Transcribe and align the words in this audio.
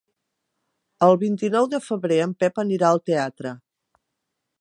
El 1.07 1.19
vint-i-nou 1.23 1.67
de 1.73 1.79
febrer 1.89 2.17
en 2.25 2.33
Pep 2.45 2.57
anirà 2.65 2.89
al 2.89 3.03
teatre. 3.11 3.53